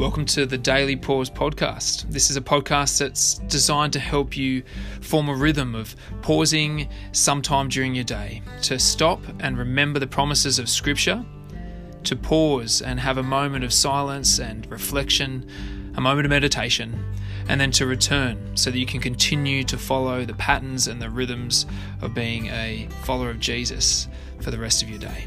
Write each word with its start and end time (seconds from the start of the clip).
Welcome 0.00 0.24
to 0.28 0.46
the 0.46 0.56
Daily 0.56 0.96
Pause 0.96 1.28
podcast. 1.28 2.10
This 2.10 2.30
is 2.30 2.38
a 2.38 2.40
podcast 2.40 2.98
that's 2.98 3.34
designed 3.34 3.92
to 3.92 4.00
help 4.00 4.34
you 4.34 4.62
form 5.02 5.28
a 5.28 5.34
rhythm 5.34 5.74
of 5.74 5.94
pausing 6.22 6.88
sometime 7.12 7.68
during 7.68 7.94
your 7.94 8.04
day, 8.04 8.40
to 8.62 8.78
stop 8.78 9.20
and 9.40 9.58
remember 9.58 9.98
the 9.98 10.06
promises 10.06 10.58
of 10.58 10.70
Scripture, 10.70 11.22
to 12.04 12.16
pause 12.16 12.80
and 12.80 12.98
have 12.98 13.18
a 13.18 13.22
moment 13.22 13.62
of 13.62 13.74
silence 13.74 14.40
and 14.40 14.66
reflection, 14.70 15.46
a 15.96 16.00
moment 16.00 16.24
of 16.24 16.30
meditation, 16.30 17.04
and 17.50 17.60
then 17.60 17.70
to 17.72 17.84
return 17.84 18.56
so 18.56 18.70
that 18.70 18.78
you 18.78 18.86
can 18.86 19.02
continue 19.02 19.62
to 19.64 19.76
follow 19.76 20.24
the 20.24 20.32
patterns 20.32 20.88
and 20.88 21.02
the 21.02 21.10
rhythms 21.10 21.66
of 22.00 22.14
being 22.14 22.46
a 22.46 22.88
follower 23.04 23.28
of 23.28 23.38
Jesus 23.38 24.08
for 24.40 24.50
the 24.50 24.58
rest 24.58 24.82
of 24.82 24.88
your 24.88 24.98
day. 24.98 25.26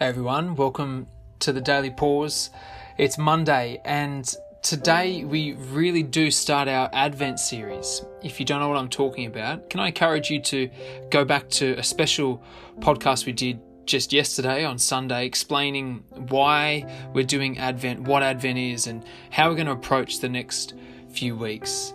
Everyone, 0.00 0.54
welcome 0.54 1.08
to 1.40 1.52
the 1.52 1.60
Daily 1.60 1.90
Pause. 1.90 2.48
It's 2.96 3.18
Monday, 3.18 3.82
and 3.84 4.34
today 4.62 5.24
we 5.24 5.52
really 5.52 6.02
do 6.02 6.30
start 6.30 6.68
our 6.68 6.88
Advent 6.94 7.38
series. 7.38 8.02
If 8.22 8.40
you 8.40 8.46
don't 8.46 8.60
know 8.60 8.70
what 8.70 8.78
I'm 8.78 8.88
talking 8.88 9.26
about, 9.26 9.68
can 9.68 9.78
I 9.78 9.88
encourage 9.88 10.30
you 10.30 10.40
to 10.40 10.70
go 11.10 11.26
back 11.26 11.50
to 11.50 11.74
a 11.74 11.82
special 11.82 12.42
podcast 12.78 13.26
we 13.26 13.32
did 13.32 13.60
just 13.84 14.10
yesterday 14.10 14.64
on 14.64 14.78
Sunday 14.78 15.26
explaining 15.26 16.02
why 16.30 16.90
we're 17.12 17.22
doing 17.22 17.58
Advent, 17.58 18.00
what 18.00 18.22
Advent 18.22 18.56
is, 18.56 18.86
and 18.86 19.04
how 19.28 19.50
we're 19.50 19.56
going 19.56 19.66
to 19.66 19.72
approach 19.72 20.20
the 20.20 20.30
next 20.30 20.72
few 21.10 21.36
weeks. 21.36 21.92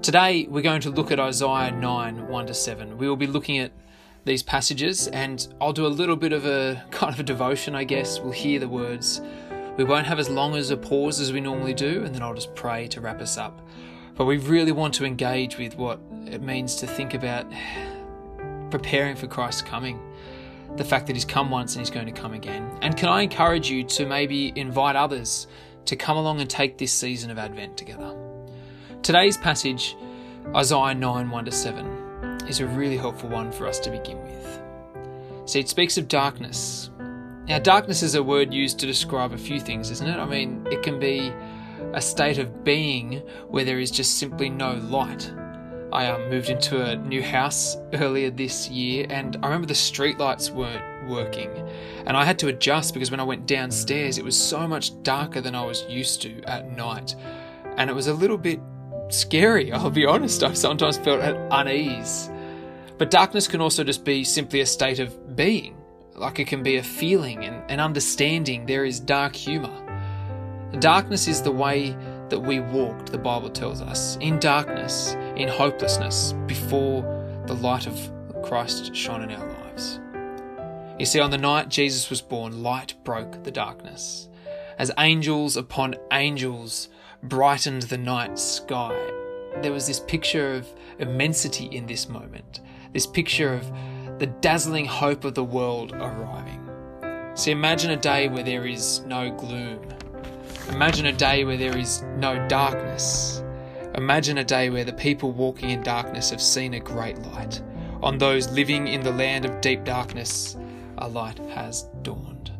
Today 0.00 0.46
we're 0.48 0.62
going 0.62 0.80
to 0.80 0.90
look 0.90 1.10
at 1.10 1.20
Isaiah 1.20 1.70
9 1.70 2.28
1 2.28 2.46
to 2.46 2.54
7. 2.54 2.96
We 2.96 3.06
will 3.10 3.16
be 3.16 3.26
looking 3.26 3.58
at 3.58 3.72
these 4.24 4.42
passages, 4.42 5.08
and 5.08 5.52
I'll 5.60 5.72
do 5.72 5.86
a 5.86 5.88
little 5.88 6.16
bit 6.16 6.32
of 6.32 6.46
a 6.46 6.84
kind 6.90 7.12
of 7.12 7.20
a 7.20 7.22
devotion, 7.22 7.74
I 7.74 7.84
guess. 7.84 8.20
We'll 8.20 8.32
hear 8.32 8.60
the 8.60 8.68
words. 8.68 9.20
We 9.76 9.84
won't 9.84 10.06
have 10.06 10.18
as 10.18 10.28
long 10.28 10.54
as 10.54 10.70
a 10.70 10.76
pause 10.76 11.20
as 11.20 11.32
we 11.32 11.40
normally 11.40 11.74
do, 11.74 12.04
and 12.04 12.14
then 12.14 12.22
I'll 12.22 12.34
just 12.34 12.54
pray 12.54 12.86
to 12.88 13.00
wrap 13.00 13.20
us 13.20 13.38
up. 13.38 13.66
But 14.14 14.26
we 14.26 14.36
really 14.36 14.72
want 14.72 14.94
to 14.94 15.04
engage 15.04 15.56
with 15.56 15.76
what 15.76 15.98
it 16.26 16.42
means 16.42 16.76
to 16.76 16.86
think 16.86 17.14
about 17.14 17.50
preparing 18.70 19.16
for 19.16 19.26
Christ's 19.26 19.62
coming. 19.62 19.98
The 20.76 20.84
fact 20.84 21.06
that 21.06 21.16
He's 21.16 21.24
come 21.24 21.50
once 21.50 21.74
and 21.74 21.80
He's 21.80 21.90
going 21.90 22.06
to 22.06 22.12
come 22.12 22.34
again. 22.34 22.70
And 22.82 22.96
can 22.96 23.08
I 23.08 23.22
encourage 23.22 23.70
you 23.70 23.84
to 23.84 24.06
maybe 24.06 24.52
invite 24.56 24.96
others 24.96 25.46
to 25.86 25.96
come 25.96 26.16
along 26.16 26.40
and 26.40 26.48
take 26.48 26.78
this 26.78 26.92
season 26.92 27.30
of 27.30 27.38
Advent 27.38 27.76
together? 27.76 28.14
Today's 29.02 29.36
passage, 29.36 29.96
Isaiah 30.54 30.94
9 30.94 31.30
1 31.30 31.44
to 31.46 31.50
7 31.50 32.01
is 32.48 32.60
a 32.60 32.66
really 32.66 32.96
helpful 32.96 33.28
one 33.28 33.52
for 33.52 33.66
us 33.66 33.78
to 33.80 33.90
begin 33.90 34.22
with. 34.22 34.62
See, 35.46 35.60
it 35.60 35.68
speaks 35.68 35.98
of 35.98 36.08
darkness. 36.08 36.90
Now, 37.46 37.58
darkness 37.58 38.02
is 38.02 38.14
a 38.14 38.22
word 38.22 38.54
used 38.54 38.78
to 38.80 38.86
describe 38.86 39.32
a 39.32 39.38
few 39.38 39.60
things, 39.60 39.90
isn't 39.90 40.08
it? 40.08 40.18
I 40.18 40.24
mean, 40.24 40.66
it 40.70 40.82
can 40.82 41.00
be 41.00 41.32
a 41.92 42.00
state 42.00 42.38
of 42.38 42.64
being 42.64 43.22
where 43.48 43.64
there 43.64 43.80
is 43.80 43.90
just 43.90 44.18
simply 44.18 44.48
no 44.48 44.74
light. 44.74 45.32
I 45.92 46.06
um, 46.06 46.30
moved 46.30 46.48
into 46.48 46.82
a 46.82 46.96
new 46.96 47.22
house 47.22 47.76
earlier 47.92 48.30
this 48.30 48.68
year, 48.70 49.06
and 49.10 49.36
I 49.42 49.46
remember 49.46 49.66
the 49.66 49.74
streetlights 49.74 50.50
weren't 50.50 51.08
working, 51.08 51.50
and 52.06 52.16
I 52.16 52.24
had 52.24 52.38
to 52.38 52.48
adjust 52.48 52.94
because 52.94 53.10
when 53.10 53.20
I 53.20 53.24
went 53.24 53.46
downstairs, 53.46 54.16
it 54.16 54.24
was 54.24 54.36
so 54.36 54.66
much 54.66 55.02
darker 55.02 55.40
than 55.40 55.54
I 55.54 55.64
was 55.64 55.84
used 55.88 56.22
to 56.22 56.40
at 56.44 56.70
night, 56.70 57.14
and 57.76 57.90
it 57.90 57.92
was 57.92 58.06
a 58.06 58.14
little 58.14 58.38
bit 58.38 58.60
scary. 59.10 59.72
I'll 59.72 59.90
be 59.90 60.06
honest. 60.06 60.42
I've 60.42 60.56
sometimes 60.56 60.96
felt 60.96 61.20
at 61.20 61.36
unease. 61.50 62.30
But 62.98 63.10
darkness 63.10 63.48
can 63.48 63.60
also 63.60 63.84
just 63.84 64.04
be 64.04 64.24
simply 64.24 64.60
a 64.60 64.66
state 64.66 64.98
of 64.98 65.36
being, 65.36 65.76
like 66.14 66.38
it 66.38 66.46
can 66.46 66.62
be 66.62 66.76
a 66.76 66.82
feeling 66.82 67.44
and 67.44 67.68
an 67.70 67.80
understanding. 67.80 68.66
There 68.66 68.84
is 68.84 69.00
dark 69.00 69.34
humour. 69.34 69.78
Darkness 70.78 71.28
is 71.28 71.42
the 71.42 71.52
way 71.52 71.96
that 72.28 72.40
we 72.40 72.60
walked, 72.60 73.12
the 73.12 73.18
Bible 73.18 73.50
tells 73.50 73.82
us, 73.82 74.16
in 74.20 74.38
darkness, 74.38 75.14
in 75.36 75.48
hopelessness, 75.48 76.32
before 76.46 77.02
the 77.46 77.54
light 77.54 77.86
of 77.86 78.12
Christ 78.42 78.94
shone 78.94 79.22
in 79.22 79.32
our 79.32 79.46
lives. 79.46 80.00
You 80.98 81.06
see, 81.06 81.20
on 81.20 81.30
the 81.30 81.38
night 81.38 81.68
Jesus 81.68 82.08
was 82.08 82.22
born, 82.22 82.62
light 82.62 82.94
broke 83.04 83.42
the 83.42 83.50
darkness. 83.50 84.28
As 84.78 84.90
angels 84.98 85.56
upon 85.56 85.96
angels 86.12 86.88
brightened 87.22 87.82
the 87.82 87.98
night 87.98 88.38
sky, 88.38 88.96
there 89.60 89.72
was 89.72 89.86
this 89.86 90.00
picture 90.00 90.54
of 90.54 90.68
immensity 90.98 91.66
in 91.66 91.86
this 91.86 92.08
moment 92.08 92.60
this 92.92 93.06
picture 93.06 93.54
of 93.54 93.70
the 94.18 94.26
dazzling 94.26 94.84
hope 94.84 95.24
of 95.24 95.34
the 95.34 95.44
world 95.44 95.92
arriving. 95.94 96.60
See, 97.34 97.50
imagine 97.50 97.90
a 97.90 97.96
day 97.96 98.28
where 98.28 98.42
there 98.42 98.66
is 98.66 99.00
no 99.00 99.30
gloom. 99.30 99.80
Imagine 100.68 101.06
a 101.06 101.12
day 101.12 101.44
where 101.44 101.56
there 101.56 101.76
is 101.76 102.02
no 102.18 102.46
darkness. 102.48 103.42
Imagine 103.94 104.38
a 104.38 104.44
day 104.44 104.70
where 104.70 104.84
the 104.84 104.92
people 104.92 105.32
walking 105.32 105.70
in 105.70 105.82
darkness 105.82 106.30
have 106.30 106.42
seen 106.42 106.74
a 106.74 106.80
great 106.80 107.18
light. 107.22 107.62
On 108.02 108.18
those 108.18 108.50
living 108.52 108.88
in 108.88 109.02
the 109.02 109.12
land 109.12 109.44
of 109.44 109.60
deep 109.60 109.84
darkness, 109.84 110.56
a 110.98 111.08
light 111.08 111.38
has 111.50 111.84
dawned. 112.02 112.52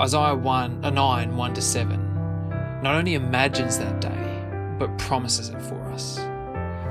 Isaiah 0.00 0.36
1, 0.36 0.84
uh, 0.84 0.90
9 0.90 1.36
1 1.36 1.54
to 1.54 1.62
7 1.62 2.12
not 2.82 2.94
only 2.94 3.14
imagines 3.14 3.78
that 3.78 4.00
day, 4.00 4.25
but 4.78 4.96
promises 4.98 5.48
it 5.48 5.60
for 5.62 5.80
us. 5.92 6.18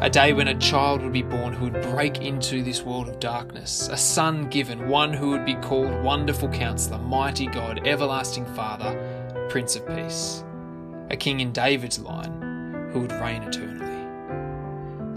A 0.02 0.10
day 0.10 0.34
when 0.34 0.50
a 0.50 0.60
child 0.60 1.02
would 1.02 1.14
be 1.14 1.22
born 1.22 1.54
who 1.54 1.70
would 1.70 1.82
break 1.84 2.22
into 2.22 2.62
this 2.62 2.84
world 2.84 3.08
of 3.08 3.20
darkness, 3.20 3.88
a 3.88 3.96
son 3.96 4.50
given, 4.50 4.90
one 4.90 5.14
who 5.14 5.30
would 5.30 5.46
be 5.46 5.56
called 5.56 6.04
Wonderful 6.04 6.50
Counselor, 6.50 7.00
Mighty 7.00 7.48
God, 7.48 7.88
Everlasting 7.88 8.46
Father, 8.54 9.48
Prince 9.50 9.78
of 9.78 9.88
Peace, 9.88 10.44
a 11.10 11.16
king 11.16 11.40
in 11.40 11.54
David's 11.54 11.98
line 11.98 12.90
who 12.92 13.02
would 13.02 13.12
reign 13.14 13.44
eternally. 13.44 13.86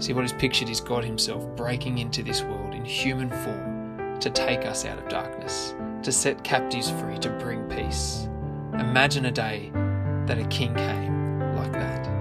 See, 0.01 0.13
what 0.13 0.23
is 0.23 0.33
pictured 0.33 0.69
is 0.69 0.79
God 0.79 1.03
Himself 1.03 1.45
breaking 1.57 1.97
into 1.97 2.23
this 2.23 2.41
world 2.43 2.73
in 2.73 2.85
human 2.85 3.29
form 3.29 4.19
to 4.21 4.29
take 4.29 4.65
us 4.65 4.85
out 4.85 4.97
of 4.97 5.09
darkness, 5.09 5.75
to 6.03 6.11
set 6.11 6.43
captives 6.45 6.89
free, 6.89 7.17
to 7.17 7.29
bring 7.31 7.67
peace. 7.69 8.29
Imagine 8.73 9.25
a 9.25 9.31
day 9.31 9.71
that 10.25 10.39
a 10.39 10.47
king 10.47 10.73
came 10.73 11.55
like 11.55 11.73
that. 11.73 12.18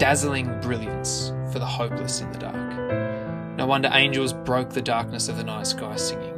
Dazzling 0.00 0.58
brilliance 0.62 1.30
for 1.52 1.58
the 1.58 1.66
hopeless 1.66 2.22
in 2.22 2.32
the 2.32 2.38
dark. 2.38 3.58
No 3.58 3.66
wonder 3.66 3.90
angels 3.92 4.32
broke 4.32 4.70
the 4.70 4.80
darkness 4.80 5.28
of 5.28 5.36
the 5.36 5.44
night 5.44 5.66
sky 5.66 5.94
singing. 5.96 6.32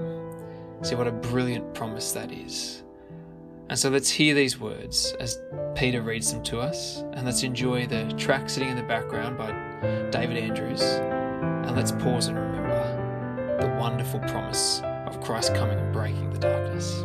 See 0.83 0.97
what 0.97 1.07
a 1.07 1.13
brilliant 1.13 1.73
promise 1.73 2.11
that 2.11 2.33
is. 2.33 2.83
And 3.69 3.79
so 3.79 3.89
let's 3.89 4.11
hear 4.11 4.35
these 4.35 4.59
words 4.59 5.15
as 5.21 5.39
Peter 5.77 6.03
reads 6.03 6.33
them 6.33 6.43
to 6.43 6.59
us, 6.59 7.05
and 7.13 7.25
let's 7.25 7.45
enjoy 7.45 7.87
the 7.87 8.13
track 8.19 8.51
sitting 8.51 8.69
in 8.69 8.75
the 8.75 8.83
background 8.83 9.39
by 9.39 9.53
David 10.11 10.39
Andrews, 10.39 10.83
and 10.83 11.77
let's 11.77 11.93
pause 11.93 12.27
and 12.27 12.37
remember 12.37 13.59
the 13.61 13.69
wonderful 13.81 14.19
promise 14.19 14.81
of 15.07 15.21
Christ 15.21 15.55
coming 15.55 15.79
and 15.79 15.93
breaking 15.93 16.31
the 16.31 16.39
darkness. 16.41 17.05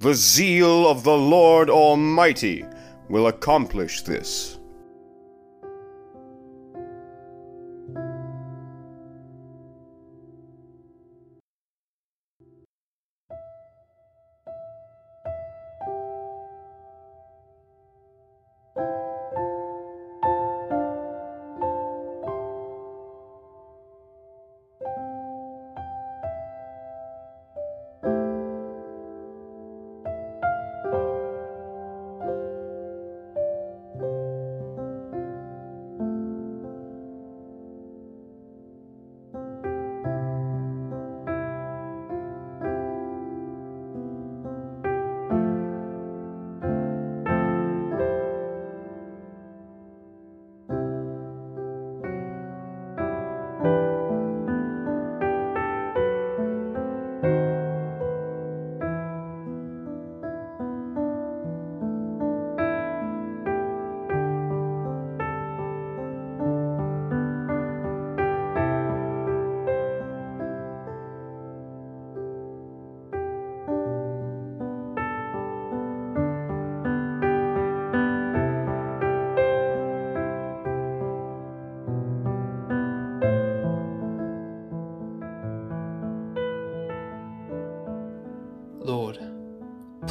The 0.00 0.14
zeal 0.14 0.86
of 0.88 1.02
the 1.02 1.16
Lord 1.16 1.68
Almighty 1.68 2.64
will 3.08 3.26
accomplish 3.26 4.02
this. 4.02 4.57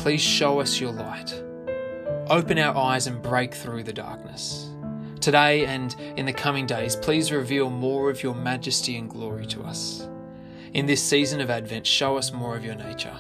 Please 0.08 0.22
show 0.22 0.62
us 0.62 0.80
your 0.80 0.94
light. 0.94 1.44
Open 2.30 2.58
our 2.58 2.78
eyes 2.78 3.08
and 3.08 3.22
break 3.22 3.54
through 3.54 3.84
the 3.84 3.92
darkness. 3.92 4.70
Today 5.20 5.66
and 5.66 5.98
in 6.16 6.26
the 6.26 6.32
coming 6.32 6.66
days, 6.66 6.96
please 6.96 7.30
reveal 7.30 7.70
more 7.70 8.10
of 8.10 8.24
your 8.24 8.34
majesty 8.34 8.96
and 8.96 9.10
glory 9.10 9.46
to 9.48 9.64
us. 9.64 10.08
In 10.74 10.86
this 10.86 11.04
season 11.04 11.42
of 11.42 11.50
Advent, 11.50 11.86
show 11.86 12.16
us 12.16 12.32
more 12.32 12.56
of 12.56 12.64
your 12.64 12.76
nature. 12.76 13.14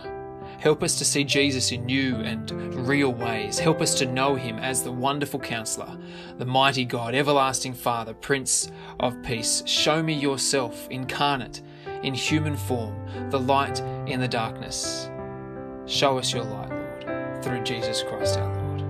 Help 0.59 0.81
us 0.81 0.97
to 0.97 1.03
see 1.03 1.25
Jesus 1.25 1.73
in 1.73 1.85
new 1.85 2.15
and 2.21 2.49
real 2.87 3.11
ways. 3.11 3.59
Help 3.59 3.81
us 3.81 3.93
to 3.95 4.05
know 4.05 4.35
him 4.35 4.57
as 4.57 4.81
the 4.81 4.91
wonderful 4.93 5.41
counselor, 5.41 5.97
the 6.37 6.45
mighty 6.45 6.85
God, 6.85 7.13
everlasting 7.13 7.73
Father, 7.73 8.13
Prince 8.13 8.71
of 9.01 9.21
Peace. 9.23 9.61
Show 9.65 10.01
me 10.01 10.13
yourself 10.13 10.87
incarnate 10.89 11.61
in 12.03 12.13
human 12.13 12.55
form, 12.55 12.95
the 13.29 13.41
light 13.41 13.81
in 14.07 14.21
the 14.21 14.27
darkness. 14.29 15.09
Show 15.87 16.17
us 16.17 16.33
your 16.33 16.43
light, 16.43 16.76
through 17.47 17.63
Jesus 17.63 18.03
Christ 18.03 18.37
our 18.37 18.61
Lord. 18.61 18.81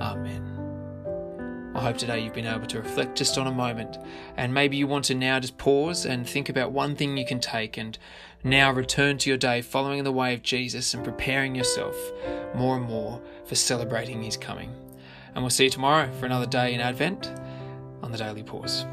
Amen. 0.00 1.72
I 1.76 1.80
hope 1.80 1.96
today 1.96 2.18
you've 2.18 2.34
been 2.34 2.44
able 2.44 2.66
to 2.66 2.78
reflect 2.78 3.16
just 3.16 3.38
on 3.38 3.46
a 3.46 3.52
moment, 3.52 3.98
and 4.36 4.52
maybe 4.52 4.76
you 4.76 4.88
want 4.88 5.04
to 5.06 5.14
now 5.14 5.38
just 5.38 5.56
pause 5.58 6.04
and 6.04 6.28
think 6.28 6.48
about 6.48 6.72
one 6.72 6.96
thing 6.96 7.16
you 7.16 7.24
can 7.24 7.38
take, 7.38 7.76
and 7.76 7.96
now 8.42 8.72
return 8.72 9.16
to 9.18 9.30
your 9.30 9.38
day 9.38 9.62
following 9.62 10.02
the 10.02 10.10
way 10.10 10.34
of 10.34 10.42
Jesus 10.42 10.92
and 10.92 11.04
preparing 11.04 11.54
yourself 11.54 11.96
more 12.52 12.76
and 12.76 12.84
more 12.84 13.22
for 13.46 13.54
celebrating 13.54 14.24
His 14.24 14.36
coming. 14.36 14.74
And 15.36 15.44
we'll 15.44 15.50
see 15.50 15.64
you 15.64 15.70
tomorrow 15.70 16.10
for 16.18 16.26
another 16.26 16.46
day 16.46 16.74
in 16.74 16.80
Advent 16.80 17.30
on 18.02 18.10
the 18.10 18.18
Daily 18.18 18.42
Pause. 18.42 18.86